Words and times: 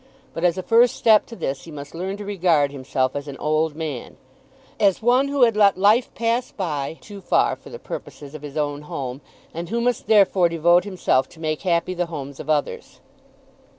But 0.33 0.43
as 0.43 0.57
a 0.57 0.63
first 0.63 0.95
step 0.95 1.27
to 1.27 1.35
this 1.35 1.65
he 1.65 1.71
must 1.71 1.93
learn 1.93 2.17
to 2.17 2.25
regard 2.25 2.71
himself 2.71 3.15
as 3.15 3.27
an 3.27 3.37
old 3.37 3.75
man, 3.75 4.17
as 4.79 4.99
one 5.03 5.27
who 5.27 5.43
had 5.43 5.55
let 5.55 5.77
life 5.77 6.11
pass 6.15 6.51
by 6.51 6.97
too 7.01 7.21
far 7.21 7.55
for 7.55 7.69
the 7.69 7.77
purposes 7.77 8.33
of 8.33 8.41
his 8.41 8.57
own 8.57 8.81
home, 8.81 9.21
and 9.53 9.69
who 9.69 9.79
must 9.79 10.07
therefore 10.07 10.49
devote 10.49 10.85
himself 10.85 11.29
to 11.29 11.39
make 11.39 11.61
happy 11.61 11.93
the 11.93 12.07
homes 12.07 12.39
of 12.39 12.49
others. 12.49 12.99